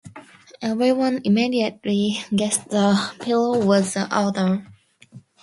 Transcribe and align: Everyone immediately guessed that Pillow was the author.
Everyone 0.63 1.21
immediately 1.25 2.21
guessed 2.35 2.67
that 2.71 3.19
Pillow 3.19 3.63
was 3.63 3.93
the 3.93 4.11
author. 4.11 4.65